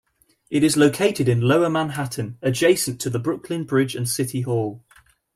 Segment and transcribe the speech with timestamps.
[0.49, 4.83] It is located in Lower Manhattan, adjacent to the Brooklyn Bridge and City Hall.